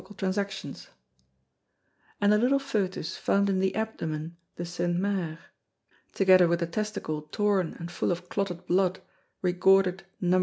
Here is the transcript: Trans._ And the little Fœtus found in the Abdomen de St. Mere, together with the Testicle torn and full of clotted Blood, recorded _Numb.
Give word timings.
Trans._ 0.17 0.87
And 2.19 2.33
the 2.33 2.39
little 2.39 2.57
Fœtus 2.57 3.15
found 3.19 3.51
in 3.51 3.59
the 3.59 3.75
Abdomen 3.75 4.35
de 4.55 4.65
St. 4.65 4.95
Mere, 4.97 5.37
together 6.15 6.47
with 6.47 6.59
the 6.59 6.65
Testicle 6.65 7.21
torn 7.31 7.75
and 7.77 7.91
full 7.91 8.11
of 8.11 8.27
clotted 8.27 8.65
Blood, 8.65 8.99
recorded 9.43 10.01
_Numb. 10.19 10.39